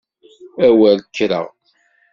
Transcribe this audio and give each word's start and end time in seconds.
A 0.67 0.67
wer 0.79 0.97
kkreɣ! 1.03 1.45